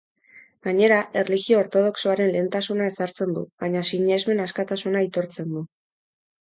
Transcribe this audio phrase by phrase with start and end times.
[0.67, 5.67] Gainera, erlijio ortodoxoaren lehentasuna ezartzen du, baina sinesmen askatasuna aitortzen du.